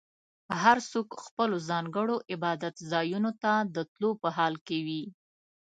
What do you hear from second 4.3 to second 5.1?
حال کې وي.